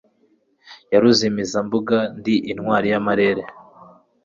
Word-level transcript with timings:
yaruzimizambuga 0.91 1.97
ndi 2.17 2.35
intwari 2.51 2.87
yamarere 2.93 3.43